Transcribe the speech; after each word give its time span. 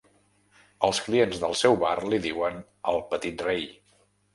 Els 0.87 1.01
clients 1.09 1.39
del 1.45 1.55
seu 1.61 1.79
bar 1.85 1.95
li 2.09 2.21
diuen 2.27 2.61
“el 2.95 3.03
petit 3.15 3.51
rei”. 3.51 3.75